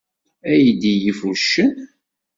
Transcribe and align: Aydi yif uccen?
Aydi 0.51 0.91
yif 1.03 1.19
uccen? 1.29 1.71